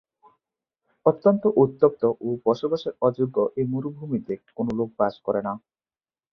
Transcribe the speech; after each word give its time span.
অত্যন্ত 1.05 1.43
উত্তপ্ত 1.63 2.01
ও 2.21 2.29
বসবাসের 2.45 2.93
অযোগ্য 3.01 3.37
এই 3.57 3.65
মরুভূমিতে 3.73 4.33
কোন 4.57 4.67
লোক 4.79 4.89
বাস 4.99 5.15
করে 5.25 5.41
না। 5.47 5.53